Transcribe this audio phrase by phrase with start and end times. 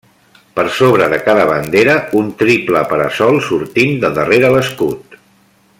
[0.59, 5.21] Per sobre de cada bandera un triple para-sol sortint de darrere l'escut.